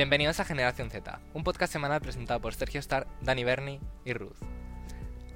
[0.00, 4.38] Bienvenidos a Generación Z, un podcast semanal presentado por Sergio Star, Dani Berni y Ruth.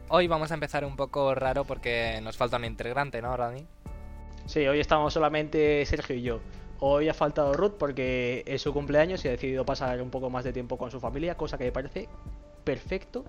[0.09, 3.67] Hoy vamos a empezar un poco raro porque nos falta un integrante, ¿no, Dani?
[4.47, 6.41] Sí, hoy estamos solamente Sergio y yo.
[6.81, 10.45] Hoy ha faltado Ruth porque es su cumpleaños y ha decidido pasar un poco más
[10.45, 12.09] de tiempo con su familia, cosa que me parece
[12.65, 13.27] perfecto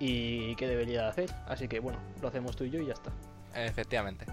[0.00, 1.30] y que debería hacer.
[1.46, 3.12] Así que bueno, lo hacemos tú y yo y ya está.
[3.54, 4.26] Efectivamente.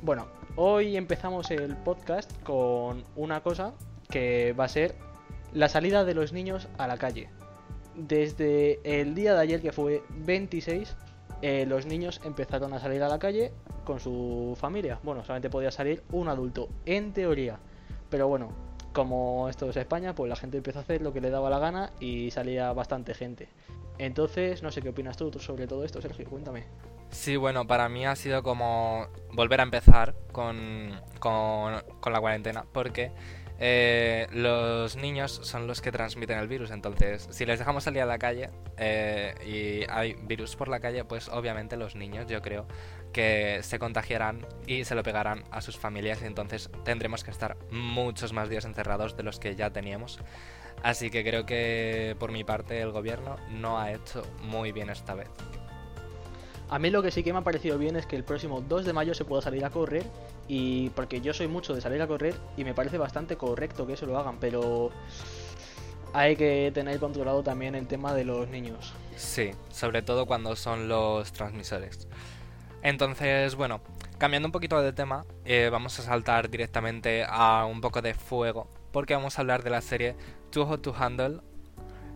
[0.00, 3.74] Bueno, hoy empezamos el podcast con una cosa
[4.08, 4.94] que va a ser
[5.52, 7.28] la salida de los niños a la calle.
[7.94, 10.94] Desde el día de ayer, que fue 26,
[11.42, 13.52] eh, los niños empezaron a salir a la calle
[13.84, 14.98] con su familia.
[15.02, 17.58] Bueno, solamente podía salir un adulto, en teoría.
[18.10, 18.52] Pero bueno,
[18.92, 21.58] como esto es España, pues la gente empezó a hacer lo que le daba la
[21.58, 23.48] gana y salía bastante gente.
[23.98, 26.64] Entonces, no sé qué opinas tú sobre todo esto, Sergio, cuéntame.
[27.10, 32.64] Sí, bueno, para mí ha sido como volver a empezar con, con, con la cuarentena,
[32.72, 33.12] porque
[33.60, 38.06] eh, los niños son los que transmiten el virus, entonces si les dejamos salir a
[38.06, 42.66] la calle eh, y hay virus por la calle, pues obviamente los niños yo creo
[43.12, 47.56] que se contagiarán y se lo pegarán a sus familias y entonces tendremos que estar
[47.70, 50.20] muchos más días encerrados de los que ya teníamos.
[50.84, 55.14] Así que creo que por mi parte el gobierno no ha hecho muy bien esta
[55.14, 55.28] vez.
[56.68, 58.84] A mí lo que sí que me ha parecido bien es que el próximo 2
[58.84, 60.04] de mayo se pueda salir a correr
[60.48, 63.92] y porque yo soy mucho de salir a correr y me parece bastante correcto que
[63.92, 64.90] eso lo hagan, pero
[66.12, 68.94] hay que tener controlado también el tema de los niños.
[69.16, 72.08] Sí, sobre todo cuando son los transmisores.
[72.82, 73.80] Entonces, bueno,
[74.18, 78.68] cambiando un poquito de tema, eh, vamos a saltar directamente a un poco de fuego,
[78.92, 80.16] porque vamos a hablar de la serie
[80.50, 81.40] Too Hot to Handle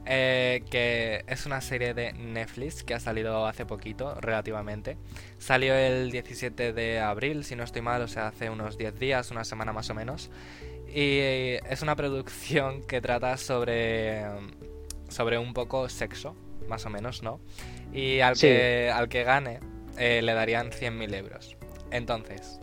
[0.05, 4.97] eh, que es una serie de Netflix que ha salido hace poquito, relativamente.
[5.39, 9.31] Salió el 17 de abril, si no estoy mal, o sea, hace unos 10 días,
[9.31, 10.31] una semana más o menos.
[10.89, 11.19] Y
[11.69, 14.25] es una producción que trata sobre,
[15.09, 16.37] sobre un poco sexo,
[16.69, 17.41] más o menos, ¿no?
[17.93, 19.61] Y al, que, al que gane
[19.99, 21.57] eh, le darían 100.000 euros.
[21.91, 22.61] Entonces,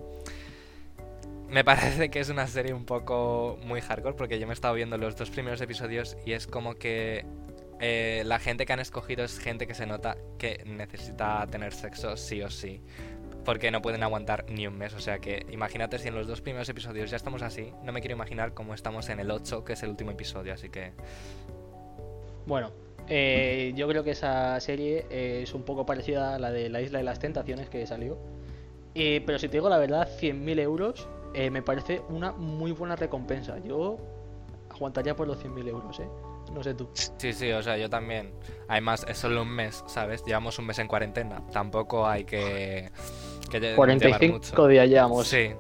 [1.50, 4.76] me parece que es una serie un poco muy hardcore porque yo me he estado
[4.76, 7.26] viendo los dos primeros episodios y es como que
[7.80, 12.18] eh, la gente que han escogido es gente que se nota que necesita tener sexo
[12.18, 12.82] sí o sí.
[13.46, 14.94] Porque no pueden aguantar ni un mes.
[14.94, 17.72] O sea que imagínate si en los dos primeros episodios ya estamos así.
[17.84, 20.54] No me quiero imaginar cómo estamos en el 8, que es el último episodio.
[20.54, 20.92] Así que...
[22.46, 22.72] Bueno,
[23.08, 27.00] eh, yo creo que esa serie es un poco parecida a la de La Isla
[27.00, 28.20] de las Tentaciones que salió.
[28.94, 32.96] Eh, pero si te digo la verdad, 100.000 euros eh, me parece una muy buena
[32.96, 33.58] recompensa.
[33.60, 33.98] Yo
[34.70, 36.08] aguantaría por los 100.000 euros, ¿eh?
[36.54, 36.90] No sé tú.
[37.18, 38.34] Sí, sí, o sea, yo también.
[38.68, 40.24] Además, es solo un mes, ¿sabes?
[40.26, 41.42] Llevamos un mes en cuarentena.
[41.52, 42.92] Tampoco hay que...
[43.52, 45.28] que 45 días llevamos.
[45.28, 45.52] Sí.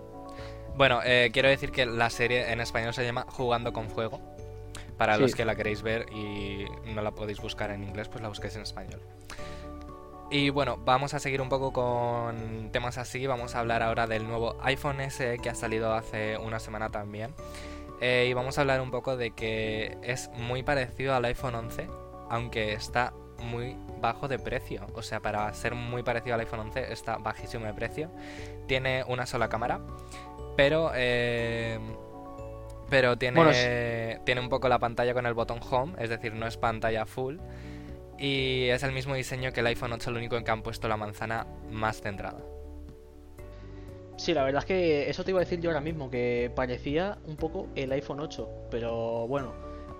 [0.75, 4.19] Bueno, eh, quiero decir que la serie en español se llama Jugando con Fuego.
[4.97, 8.27] Para los que la queréis ver y no la podéis buscar en inglés, pues la
[8.27, 8.99] busquéis en español.
[10.31, 13.25] Y bueno, vamos a seguir un poco con temas así.
[13.25, 17.33] Vamos a hablar ahora del nuevo iPhone SE que ha salido hace una semana también.
[17.99, 21.87] Eh, y vamos a hablar un poco de que es muy parecido al iPhone 11,
[22.29, 24.85] aunque está muy bajo de precio.
[24.93, 28.11] O sea, para ser muy parecido al iPhone 11 está bajísimo de precio.
[28.67, 29.81] Tiene una sola cámara,
[30.55, 30.91] pero...
[30.93, 31.79] Eh,
[32.87, 36.57] pero tiene, tiene un poco la pantalla con el botón Home, es decir, no es
[36.57, 37.37] pantalla full.
[38.19, 40.87] Y es el mismo diseño que el iPhone 8, lo único en que han puesto
[40.87, 42.41] la manzana más centrada.
[44.17, 47.17] Sí, la verdad es que eso te iba a decir yo ahora mismo, que parecía
[47.25, 49.53] un poco el iPhone 8, pero bueno,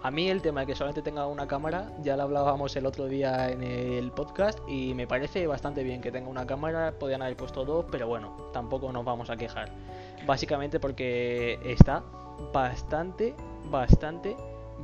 [0.04, 3.06] a mí el tema de que solamente tenga una cámara, ya lo hablábamos el otro
[3.06, 7.38] día en el podcast y me parece bastante bien que tenga una cámara, podían haber
[7.38, 9.72] puesto dos, pero bueno, tampoco nos vamos a quejar.
[10.26, 12.04] Básicamente porque está
[12.54, 13.34] bastante,
[13.70, 14.36] bastante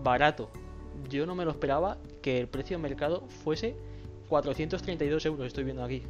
[0.01, 0.49] barato
[1.09, 3.75] yo no me lo esperaba que el precio de mercado fuese
[4.29, 6.03] 432 euros, estoy viendo aquí.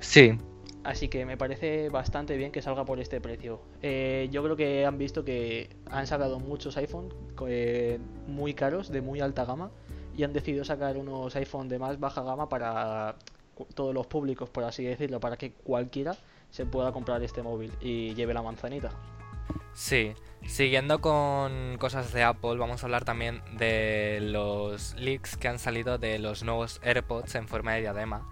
[0.00, 0.38] Sí.
[0.82, 3.60] Así que me parece bastante bien que salga por este precio.
[3.82, 7.12] Eh, yo creo que han visto que han sacado muchos iPhone
[7.46, 9.70] eh, muy caros, de muy alta gama,
[10.16, 13.16] y han decidido sacar unos iPhone de más baja gama para
[13.74, 16.16] todos los públicos, por así decirlo, para que cualquiera
[16.50, 18.90] se pueda comprar este móvil y lleve la manzanita.
[19.74, 20.14] Sí,
[20.46, 25.98] siguiendo con cosas de Apple, vamos a hablar también de los leaks que han salido
[25.98, 28.28] de los nuevos AirPods en forma de diadema.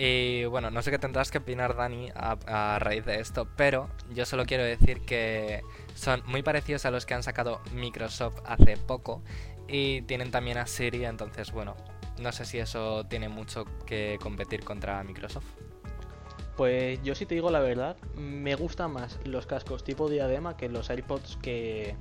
[0.00, 4.26] Y bueno, no sé qué tendrás que opinar, Dani, a, raíz de esto, pero yo
[4.26, 5.62] solo quiero decir que
[5.96, 9.22] son muy parecidos a los que han sacado Microsoft hace poco
[9.66, 11.74] y tienen también a Siri, entonces bueno,
[12.20, 15.46] no sé si eso tiene mucho que competir contra Microsoft.
[16.58, 20.68] Pues yo si te digo la verdad, me gustan más los cascos tipo diadema que
[20.68, 21.94] los AirPods que,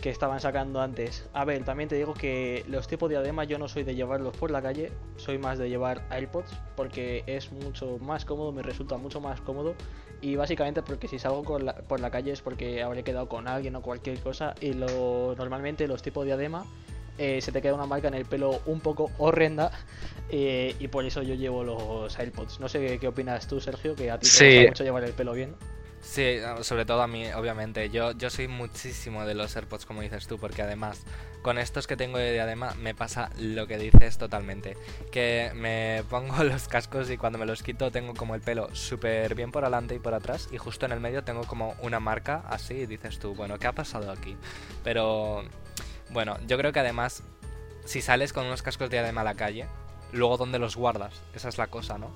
[0.00, 1.28] que estaban sacando antes.
[1.32, 4.36] A ver, también te digo que los tipos de diadema yo no soy de llevarlos
[4.36, 8.96] por la calle, soy más de llevar AirPods porque es mucho más cómodo, me resulta
[8.96, 9.76] mucho más cómodo
[10.20, 13.46] y básicamente porque si salgo por la, por la calle es porque habré quedado con
[13.46, 16.66] alguien o cualquier cosa y lo normalmente los tipos de diadema
[17.18, 19.70] eh, se te queda una marca en el pelo un poco horrenda
[20.30, 22.60] eh, y por eso yo llevo los AirPods.
[22.60, 25.32] No sé qué opinas tú, Sergio, que a ti te gusta mucho llevar el pelo
[25.32, 25.54] bien.
[26.02, 27.88] Sí, sobre todo a mí, obviamente.
[27.88, 31.04] Yo, yo soy muchísimo de los AirPods, como dices tú, porque además,
[31.42, 34.76] con estos que tengo de diadema, me pasa lo que dices totalmente.
[35.12, 39.36] Que me pongo los cascos y cuando me los quito tengo como el pelo súper
[39.36, 42.42] bien por adelante y por atrás, y justo en el medio tengo como una marca
[42.48, 44.36] así, y dices tú, bueno, ¿qué ha pasado aquí?
[44.82, 45.44] Pero,
[46.12, 47.22] bueno, yo creo que además,
[47.84, 49.66] si sales con unos cascos de diadema a la calle,
[50.12, 51.20] luego ¿dónde los guardas?
[51.34, 52.10] Esa es la cosa, ¿no?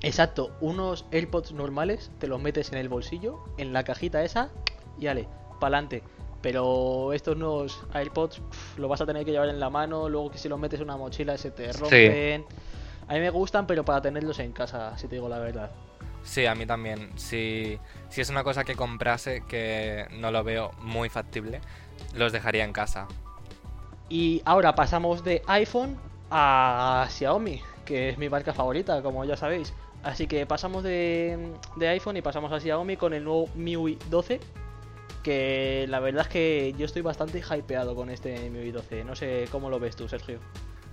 [0.00, 4.50] Exacto, unos AirPods normales te los metes en el bolsillo, en la cajita esa,
[4.98, 5.28] y ale,
[5.60, 6.02] pa'lante.
[6.40, 8.40] Pero estos nuevos AirPods
[8.76, 10.84] lo vas a tener que llevar en la mano, luego que si los metes en
[10.84, 12.44] una mochila se te rompen.
[13.08, 15.70] A mí me gustan, pero para tenerlos en casa, si te digo la verdad.
[16.22, 17.10] Sí, a mí también.
[17.18, 21.60] Si, si es una cosa que comprase que no lo veo muy factible,
[22.14, 23.06] los dejaría en casa.
[24.08, 25.98] Y ahora pasamos de iPhone
[26.30, 29.72] a Xiaomi, que es mi marca favorita, como ya sabéis.
[30.02, 34.40] Así que pasamos de, iPhone y pasamos a Xiaomi con el nuevo MIUI 12.
[35.22, 39.04] Que la verdad es que yo estoy bastante hypeado con este MIUI 12.
[39.04, 40.38] No sé cómo lo ves tú, Sergio.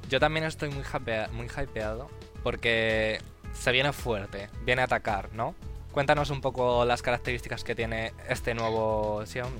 [0.10, 0.84] Yo también estoy muy,
[1.32, 2.10] muy hypeado
[2.44, 3.20] porque
[3.54, 5.56] se viene fuerte, viene a atacar, ¿no?
[5.92, 9.60] Cuéntanos un poco las características que tiene este nuevo Xiaomi.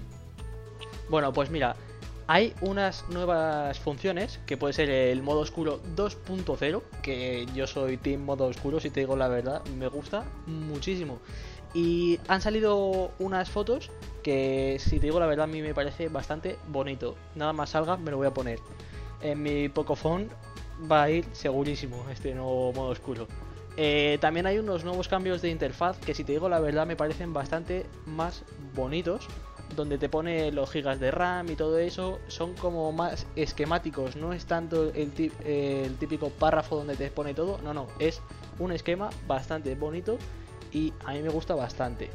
[1.10, 1.76] Bueno, pues mira,
[2.28, 8.22] hay unas nuevas funciones, que puede ser el modo oscuro 2.0, que yo soy team
[8.22, 11.20] modo oscuro, si te digo la verdad, me gusta muchísimo.
[11.76, 13.92] Y han salido unas fotos
[14.24, 17.16] que, si te digo la verdad, a mí me parece bastante bonito.
[17.36, 18.60] Nada más salga, me lo voy a poner.
[19.22, 20.30] En mi Pocophone
[20.90, 23.28] va a ir segurísimo este nuevo modo oscuro.
[23.78, 26.96] Eh, también hay unos nuevos cambios de interfaz que, si te digo la verdad, me
[26.96, 28.44] parecen bastante más
[28.74, 29.28] bonitos
[29.76, 34.34] donde te pone los gigas de RAM y todo eso, son como más esquemáticos, no
[34.34, 35.12] es tanto el,
[36.00, 38.22] típico párrafo donde te pone todo, no, no, es
[38.60, 40.18] un esquema bastante bonito
[40.72, 42.10] y a mí me gusta bastante.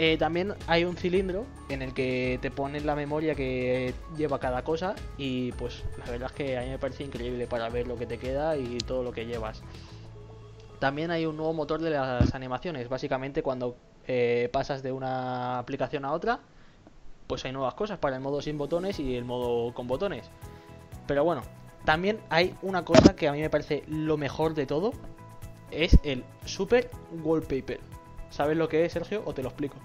[0.00, 4.62] Eh, también hay un cilindro en el que te pone la memoria que lleva cada
[4.62, 7.96] cosa y pues la verdad es que a mí me parece increíble para ver lo
[7.96, 9.60] que te queda y todo lo que llevas.
[10.78, 13.76] También hay un nuevo motor de las animaciones, básicamente cuando
[14.06, 16.40] eh, pasas de una aplicación a otra,
[17.28, 20.28] pues hay nuevas cosas para el modo sin botones y el modo con botones.
[21.06, 21.42] Pero bueno,
[21.84, 24.92] también hay una cosa que a mí me parece lo mejor de todo,
[25.70, 26.90] es el Super
[27.22, 27.80] Wallpaper.
[28.30, 29.22] ¿Sabes lo que es, Sergio?
[29.24, 29.76] ¿O te lo explico?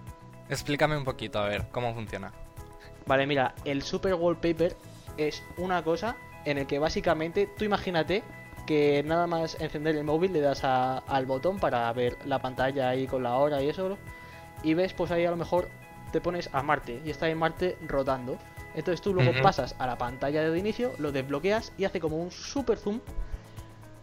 [0.50, 2.32] Explícame un poquito, a ver, cómo funciona.
[3.06, 4.76] Vale, mira, el Super Wallpaper
[5.18, 6.16] es una cosa
[6.46, 8.24] en el que básicamente tú imagínate
[8.66, 13.08] que nada más encender el móvil le das al botón para ver la pantalla ahí
[13.08, 13.98] con la hora y eso
[14.64, 15.68] y ves pues ahí a lo mejor
[16.14, 18.38] te pones a Marte y está en Marte rotando.
[18.76, 22.32] Entonces tú luego pasas a la pantalla de inicio, lo desbloqueas y hace como un
[22.32, 23.02] super zoom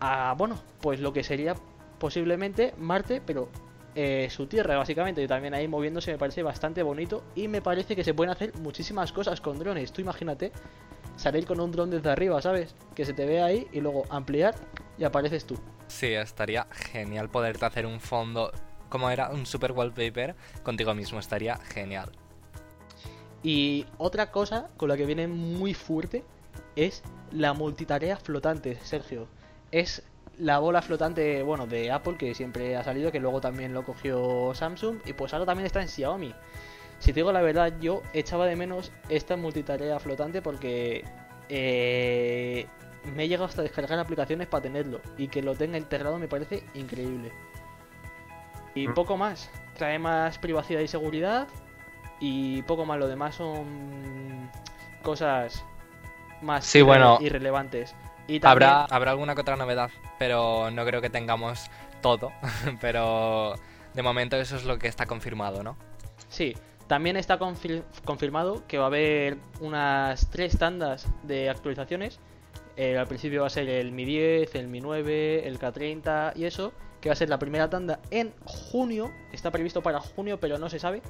[0.01, 1.55] a, bueno, pues lo que sería
[1.99, 3.49] posiblemente Marte, pero
[3.95, 5.23] eh, su tierra básicamente.
[5.23, 8.55] Y también ahí moviéndose me parece bastante bonito y me parece que se pueden hacer
[8.59, 9.93] muchísimas cosas con drones.
[9.93, 10.53] Tú imagínate
[11.17, 12.75] salir con un dron desde arriba, ¿sabes?
[12.95, 14.55] Que se te ve ahí y luego ampliar
[14.99, 15.57] y apareces tú.
[15.87, 18.53] Sí, estaría genial poderte hacer un fondo
[18.91, 21.19] como era un super wallpaper contigo mismo.
[21.19, 22.11] Estaría genial.
[23.43, 26.25] Y otra cosa con la que viene muy fuerte
[26.77, 29.29] es la multitarea flotante, Sergio.
[29.71, 30.03] Es
[30.39, 34.53] la bola flotante, bueno, de Apple que siempre ha salido, que luego también lo cogió
[34.55, 36.35] Samsung y pues ahora también está en Xiaomi.
[36.99, 41.05] Si te digo la verdad, yo echaba de menos esta multitarea flotante porque
[41.49, 42.67] eh,
[43.15, 46.63] me he llegado hasta descargar aplicaciones para tenerlo y que lo tenga integrado me parece
[46.75, 47.33] increíble.
[48.75, 48.95] Y mm.
[48.95, 49.51] poco más.
[49.77, 51.49] Trae más privacidad y seguridad.
[52.21, 52.99] Y poco más.
[52.99, 54.51] Lo demás son
[55.03, 55.65] cosas
[56.43, 57.95] más sí, bueno, irrelevantes.
[58.27, 62.33] Y habrá, habrá alguna que otra novedad, pero no creo que tengamos todo.
[62.81, 63.55] pero
[63.95, 65.77] de momento eso es lo que está confirmado, ¿no?
[66.29, 66.55] Sí,
[66.87, 72.21] también está confirmado que va a haber unas tres tandas de actualizaciones.
[72.77, 76.45] Eh, al principio va a ser el Mi 10, el Mi 9, el K30 y
[76.45, 79.11] eso que va a ser la primera tanda en junio.
[79.33, 81.03] Está previsto para junio, pero no se sabe.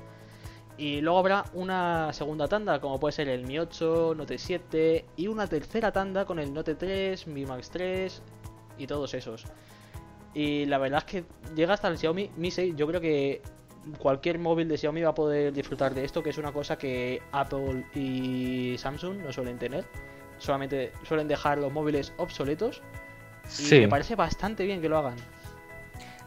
[0.78, 5.26] Y luego habrá una segunda tanda, como puede ser el Mi 8, Note 7 y
[5.26, 8.23] una tercera tanda con el Note 3, Mi Max 3
[8.78, 9.44] y todos esos.
[10.32, 12.76] Y la verdad es que llega hasta el Xiaomi Mi 6.
[12.76, 13.42] Yo creo que
[13.99, 17.20] cualquier móvil de Xiaomi va a poder disfrutar de esto, que es una cosa que
[17.32, 19.85] Apple y Samsung no suelen tener.
[20.38, 22.80] Solamente suelen dejar los móviles obsoletos.
[23.68, 25.16] Y me parece bastante bien que lo hagan.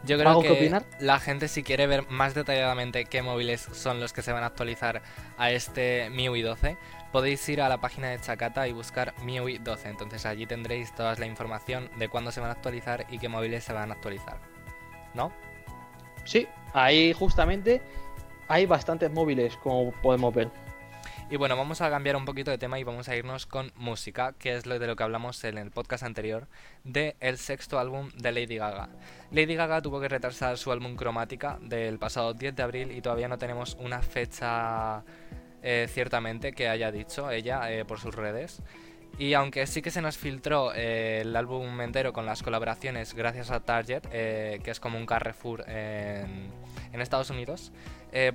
[0.06, 4.22] Yo creo que, la gente si quiere ver más detalladamente qué móviles son los que
[4.22, 5.02] se van a actualizar
[5.38, 6.78] a este MIUI 12,
[7.14, 9.88] podéis ir a la página de Chacata y buscar MIUI 12.
[9.88, 13.64] Entonces allí tendréis toda la información de cuándo se van a actualizar y qué móviles
[13.64, 14.40] se van a actualizar.
[15.14, 15.32] ¿No?
[16.26, 17.82] Sí, ahí justamente
[18.48, 20.50] hay bastantes móviles, como podemos ver.
[21.30, 24.34] Y bueno, vamos a cambiar un poquito de tema y vamos a irnos con música,
[24.38, 26.48] que es lo de lo que hablamos en el podcast anterior,
[26.84, 28.89] de el sexto álbum de Lady Gaga.
[29.32, 33.27] Lady Gaga tuvo que retrasar su álbum Cromática del pasado 10 de abril y todavía
[33.27, 35.03] no tenemos una fecha
[35.63, 38.62] eh, ciertamente que haya dicho ella eh, por sus redes.
[39.18, 43.50] Y aunque sí que se nos filtró eh, el álbum entero con las colaboraciones gracias
[43.50, 46.50] a Target, que es como un Carrefour en,
[46.92, 47.72] en Estados Unidos,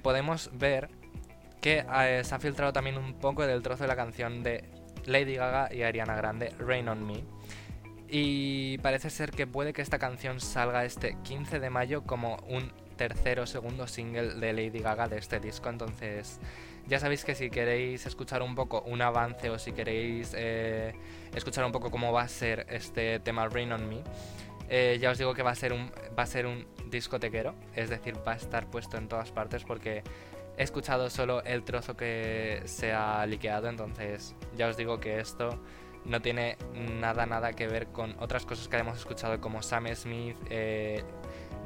[0.03, 0.89] podemos ver
[1.61, 4.65] que eh, se ha filtrado también un poco del trozo de la canción de
[5.07, 7.25] Lady Gaga y Ariana Grande, Rain on Me.
[8.09, 12.73] Y parece ser que puede que esta canción salga este 15 de mayo como un
[12.97, 15.69] tercero o segundo single de Lady Gaga de este disco.
[15.69, 16.41] Entonces,
[16.87, 20.95] ya sabéis que si queréis escuchar un poco un avance o si queréis eh,
[21.35, 24.03] escuchar un poco cómo va a ser este tema Rain on Me,
[24.71, 27.91] eh, ya os digo que va a ser un va a ser un discotequero, es
[27.91, 30.03] decir, va a estar puesto en todas partes porque
[30.59, 35.57] He escuchado solo el trozo que se ha liqueado, entonces ya os digo que esto
[36.05, 40.37] no tiene nada, nada que ver con otras cosas que hemos escuchado como Sam Smith,
[40.51, 41.05] eh,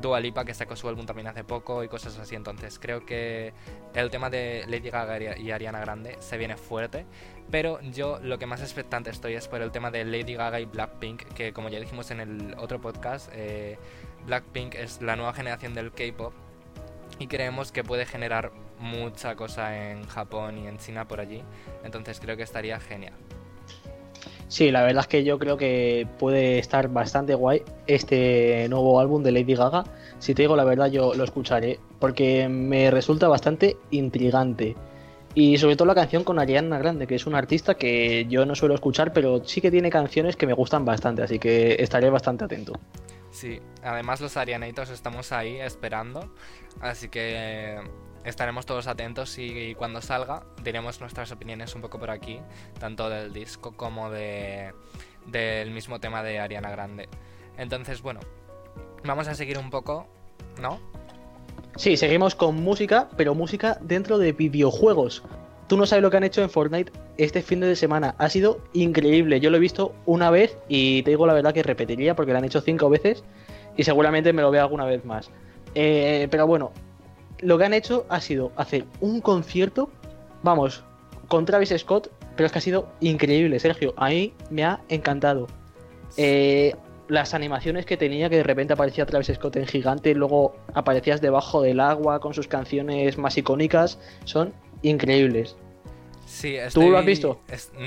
[0.03, 2.35] Dua Lipa que sacó su álbum también hace poco y cosas así.
[2.35, 3.55] Entonces creo que
[3.95, 7.07] el tema de Lady Gaga y Ariana Grande se viene fuerte.
[7.51, 10.67] Pero yo lo que más expectante estoy es por el tema de Lady Gaga y
[10.67, 13.79] Blackpink, que como ya dijimos en el otro podcast, eh,
[14.27, 16.35] Blackpink es la nueva generación del K-Pop
[17.19, 21.43] y creemos que puede generar mucha cosa en Japón y en China por allí.
[21.85, 23.15] Entonces creo que estaría genial.
[24.49, 29.23] Sí, la verdad es que yo creo que puede estar bastante guay este nuevo álbum
[29.23, 29.85] de Lady Gaga.
[30.19, 34.77] Si te digo la verdad, yo lo escucharé porque me resulta bastante intrigante.
[35.35, 38.55] Y sobre todo la canción con Ariana Grande, que es una artista que yo no
[38.55, 42.45] suelo escuchar, pero sí que tiene canciones que me gustan bastante, así que estaré bastante
[42.45, 42.79] atento.
[43.31, 46.35] Sí, además los Arianitos estamos ahí esperando,
[46.83, 47.81] así que
[48.25, 52.41] estaremos todos atentos y, cuando salga diremos nuestras opiniones un poco por aquí,
[52.79, 54.73] tanto del disco como de
[55.26, 57.09] del mismo tema de Ariana Grande.
[57.57, 58.21] Entonces, bueno,
[59.05, 60.07] vamos a seguir un poco,
[60.61, 60.81] ¿no?
[61.76, 65.23] Sí, seguimos con música, pero música dentro de videojuegos.
[65.69, 68.14] Tú no sabes lo que han hecho en Fortnite este fin de semana.
[68.19, 69.41] Ha sido increíble.
[69.41, 72.38] Yo lo he visto una vez y te digo la verdad que repetiría porque lo
[72.38, 73.25] han hecho cinco veces
[73.76, 75.31] y seguramente me lo vea alguna vez más.
[75.75, 76.73] Eh, pero bueno,
[77.43, 79.91] lo que han hecho ha sido hacer un concierto,
[80.43, 80.85] vamos,
[81.29, 83.93] con Travis Scott, pero es que ha sido increíble, Sergio.
[83.97, 85.49] A mí me ha encantado.
[86.17, 86.75] Eh,
[87.09, 91.21] las animaciones que tenía, que de repente aparecía Travis Scott en gigante, y luego aparecías
[91.21, 95.57] debajo del agua con sus canciones más icónicas, son increíbles.
[96.27, 97.41] Sí, ¿Tú lo has visto?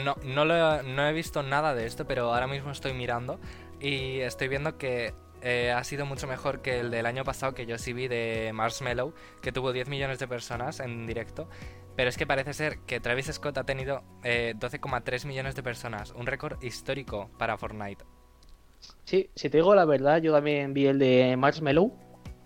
[0.04, 3.40] no, no, no he visto nada de esto, pero ahora mismo estoy mirando
[3.80, 5.14] y estoy viendo que
[5.46, 8.50] eh, ha sido mucho mejor que el del año pasado que yo sí vi de
[8.52, 11.48] Marshmallow, que tuvo 10 millones de personas en directo.
[11.96, 16.14] Pero es que parece ser que Travis Scott ha tenido 12,3 eh, millones de personas,
[16.14, 18.04] un récord histórico para Fortnite.
[19.04, 21.94] Sí, si te digo la verdad, yo también vi el de Marshmallow,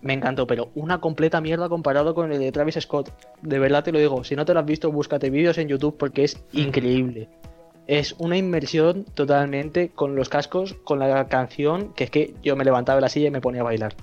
[0.02, 3.14] me encantó, pero una completa mierda comparado con el de Travis Scott.
[3.40, 5.96] De verdad te lo digo, si no te lo has visto, búscate vídeos en YouTube
[5.96, 7.30] porque es increíble
[7.90, 12.64] es una inmersión totalmente con los cascos, con la canción, que es que yo me
[12.64, 13.96] levantaba de la silla y me ponía a bailar.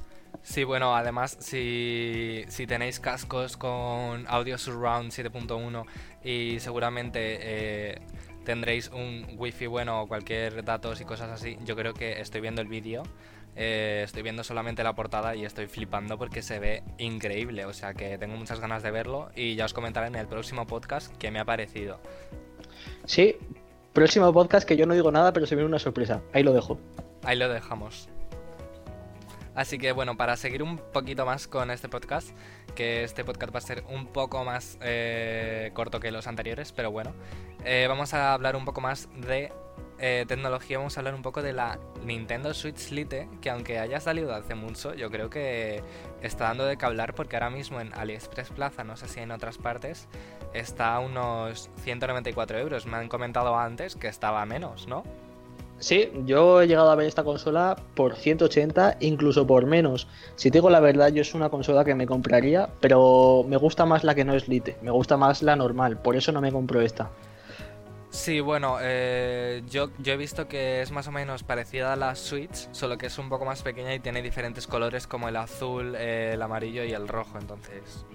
[0.43, 5.85] Sí, bueno, además, si, si tenéis cascos con audio surround 7.1
[6.21, 8.01] y seguramente eh,
[8.43, 12.61] tendréis un wifi bueno o cualquier datos y cosas así, yo creo que estoy viendo
[12.61, 13.03] el vídeo,
[13.55, 17.93] eh, estoy viendo solamente la portada y estoy flipando porque se ve increíble, o sea
[17.93, 21.31] que tengo muchas ganas de verlo y ya os comentaré en el próximo podcast qué
[21.31, 22.01] me ha parecido.
[23.05, 23.37] Sí,
[23.97, 26.21] Próximo podcast que yo no digo nada, pero se viene una sorpresa.
[26.31, 26.77] Ahí lo dejo.
[27.23, 28.09] Ahí lo dejamos.
[29.55, 32.29] Así que bueno, para seguir un poquito más con este podcast,
[32.75, 36.91] que este podcast va a ser un poco más eh, corto que los anteriores, pero
[36.91, 37.11] bueno,
[37.65, 39.51] eh, vamos a hablar un poco más de
[39.99, 43.99] eh, tecnología, vamos a hablar un poco de la Nintendo Switch Lite, que aunque haya
[43.99, 45.81] salido hace mucho, yo creo que
[46.21, 49.31] está dando de qué hablar porque ahora mismo en AliExpress Plaza, no sé si en
[49.31, 50.07] otras partes,
[50.53, 52.85] está a unos 194 euros.
[52.85, 55.03] Me han comentado antes que estaba menos, ¿no?
[55.79, 60.07] Sí, yo he llegado a ver esta consola por 180, incluso por menos.
[60.35, 63.85] Si te digo la verdad, yo es una consola que me compraría, pero me gusta
[63.85, 66.51] más la que no es Lite, me gusta más la normal, por eso no me
[66.51, 67.11] compro esta.
[68.09, 72.15] Sí, bueno, eh, yo, yo he visto que es más o menos parecida a la
[72.15, 75.93] Switch, solo que es un poco más pequeña y tiene diferentes colores como el azul,
[75.97, 78.05] eh, el amarillo y el rojo, entonces...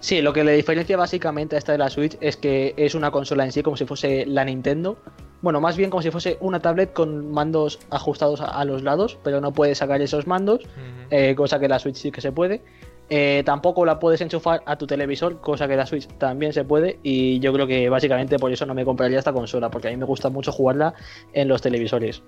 [0.00, 3.10] Sí, lo que le diferencia básicamente a esta de la Switch es que es una
[3.10, 4.96] consola en sí como si fuese la Nintendo.
[5.42, 9.42] Bueno, más bien como si fuese una tablet con mandos ajustados a, los lados, pero
[9.42, 10.62] no puedes sacar esos mandos,
[11.10, 12.62] eh, cosa que la Switch sí que se puede.
[13.12, 17.00] Eh, tampoco la puedes enchufar a tu televisor, cosa que la Switch también se puede.
[17.02, 19.96] Y yo creo que básicamente por eso no me compraría esta consola, porque a mí
[19.96, 20.94] me gusta mucho jugarla
[21.32, 22.22] en los televisores.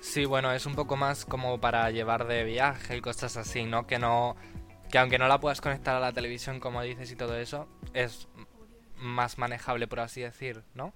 [0.00, 3.86] Sí, bueno, es un poco más como para llevar de viaje y cosas así, ¿no?
[3.86, 4.36] Que no
[4.90, 8.26] que aunque no la puedas conectar a la televisión como dices y todo eso, es
[8.96, 10.92] más manejable por así decir, ¿no?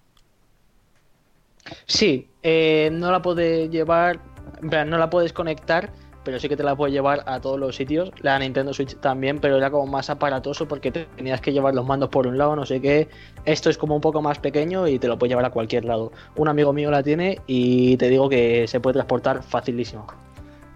[1.86, 4.20] Sí, eh, no la puedes llevar,
[4.60, 5.90] no la puedes conectar,
[6.24, 8.10] pero sí que te la puedes llevar a todos los sitios.
[8.20, 12.08] La Nintendo Switch también, pero era como más aparatoso porque tenías que llevar los mandos
[12.08, 13.08] por un lado, no sé qué.
[13.44, 16.12] Esto es como un poco más pequeño y te lo puedes llevar a cualquier lado.
[16.36, 20.06] Un amigo mío la tiene y te digo que se puede transportar facilísimo.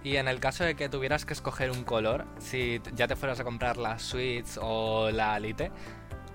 [0.05, 3.41] Y en el caso de que tuvieras que escoger un color, si ya te fueras
[3.41, 5.71] a comprar la Switch o la Lite,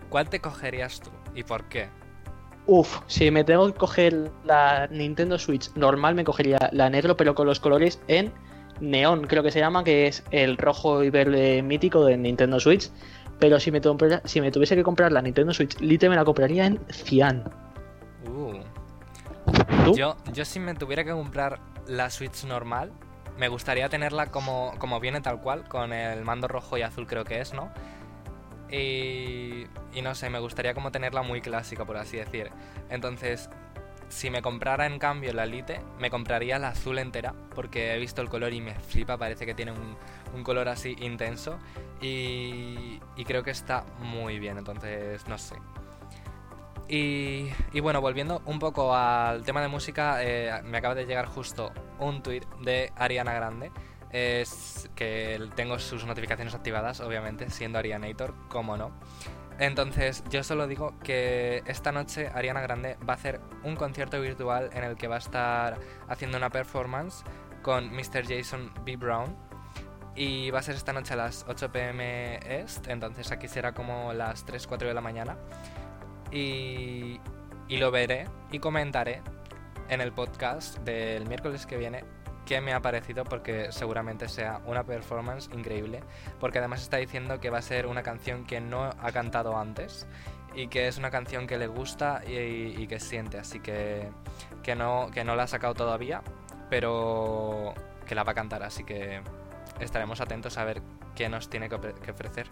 [0.09, 1.89] ¿cuál te cogerías tú y por qué?
[2.65, 7.35] Uf, si me tengo que coger la Nintendo Switch normal, me cogería la negro, pero
[7.35, 8.31] con los colores en
[8.79, 12.89] neón, creo que se llama, que es el rojo y verde mítico de Nintendo Switch.
[13.39, 13.81] Pero si me,
[14.25, 17.43] si me tuviese que comprar la Nintendo Switch Lite, me la compraría en cian.
[18.27, 19.93] Uh.
[19.93, 22.91] Yo, yo si me tuviera que comprar la Switch normal,
[23.37, 27.25] me gustaría tenerla como, como viene tal cual, con el mando rojo y azul creo
[27.25, 27.71] que es, ¿no?
[28.71, 32.49] Y, y no sé, me gustaría como tenerla muy clásica, por así decir.
[32.89, 33.49] Entonces,
[34.13, 38.21] si me comprara en cambio la Lite, me compraría la azul entera, porque he visto
[38.21, 39.97] el color y me flipa, parece que tiene un,
[40.35, 41.57] un color así intenso.
[41.99, 45.55] Y, y creo que está muy bien, entonces no sé.
[46.87, 47.49] Y,
[47.81, 52.21] bueno, volviendo un poco al tema de música, eh, me acaba de llegar justo un
[52.21, 53.71] tweet de Ariana Grande.
[54.11, 58.91] Es que tengo sus notificaciones activadas, obviamente, siendo Arianator, como no.
[59.59, 64.69] Entonces, yo solo digo que esta noche Ariana Grande va a hacer un concierto virtual
[64.73, 67.23] en el que va a estar haciendo una performance
[67.61, 68.27] con Mr.
[68.27, 68.97] Jason B.
[68.97, 69.35] Brown.
[70.15, 74.13] Y va a ser esta noche a las 8 pm Est, entonces aquí será como
[74.13, 75.37] las 3, 4 de la mañana
[76.33, 77.19] y,
[77.69, 79.21] lo veré y comentaré
[79.89, 82.03] en el podcast del miércoles que viene
[82.45, 86.01] qué me ha parecido porque seguramente sea una performance increíble
[86.39, 90.07] porque además está diciendo que va a ser una canción que no ha cantado antes
[90.55, 93.39] y que es una canción que le gusta y, que siente.
[93.39, 94.07] Así que,
[94.61, 96.21] que no que no la ha sacado todavía
[96.69, 97.73] pero
[98.07, 98.63] que la va a cantar.
[98.63, 99.21] Así que
[99.79, 100.81] estaremos atentos a ver
[101.15, 102.47] qué nos tiene que, ofrecer.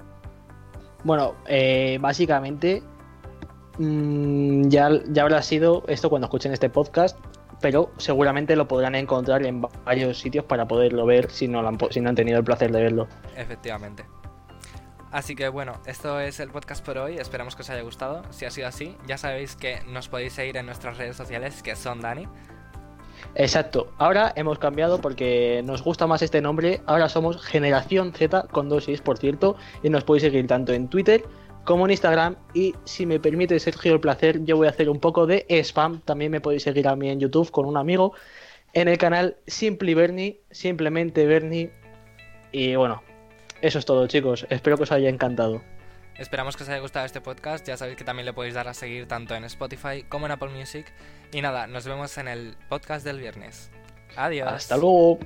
[1.03, 2.83] Bueno eh, básicamente
[3.77, 7.17] Mm, ya, ya habrá sido esto cuando escuchen este podcast,
[7.61, 12.01] pero seguramente lo podrán encontrar en varios sitios para poderlo ver si no, han, si
[12.01, 13.07] no han tenido el placer de verlo.
[13.35, 14.03] Efectivamente.
[15.11, 18.23] Así que bueno, esto es el podcast por hoy, esperamos que os haya gustado.
[18.31, 21.75] Si ha sido así, ya sabéis que nos podéis seguir en nuestras redes sociales, que
[21.75, 22.27] son Dani.
[23.35, 28.67] Exacto, ahora hemos cambiado porque nos gusta más este nombre, ahora somos Generación Z con
[28.67, 31.23] dosis, por cierto, y nos podéis seguir tanto en Twitter
[31.65, 32.35] como en Instagram.
[32.53, 36.01] Y si me permite Sergio el placer, yo voy a hacer un poco de spam.
[36.01, 38.13] También me podéis seguir a mí en YouTube con un amigo
[38.73, 41.71] en el canal Simply Bernie, simplemente Bernie.
[42.51, 43.03] Y bueno,
[43.61, 44.45] eso es todo, chicos.
[44.49, 45.61] Espero que os haya encantado.
[46.17, 47.65] Esperamos que os haya gustado este podcast.
[47.67, 50.49] Ya sabéis que también le podéis dar a seguir tanto en Spotify como en Apple
[50.49, 50.85] Music.
[51.31, 53.71] Y nada, nos vemos en el podcast del viernes.
[54.15, 54.51] Adiós.
[54.51, 55.19] Hasta luego.